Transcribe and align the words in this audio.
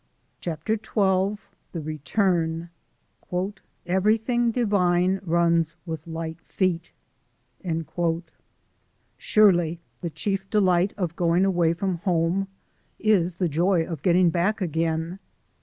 CHAPTER 0.39 0.73
XII. 0.77 1.37
THE 1.73 1.79
RETURN 1.79 2.71
"Everything 3.85 4.49
divine 4.49 5.19
runs 5.23 5.75
with 5.85 6.07
light 6.07 6.41
feet." 6.41 6.91
Surely 9.19 9.79
the 10.01 10.09
chief 10.09 10.49
delight 10.49 10.95
of 10.97 11.15
going 11.15 11.45
away 11.45 11.73
from 11.73 11.97
home 11.99 12.47
is 12.97 13.35
the 13.35 13.47
joy 13.47 13.85
of 13.85 14.01
getting 14.01 14.31
back 14.31 14.59
again. 14.59 15.19